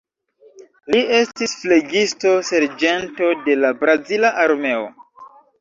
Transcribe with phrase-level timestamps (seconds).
[0.93, 4.93] Li estis flegisto-serĝento de la brazila armeo.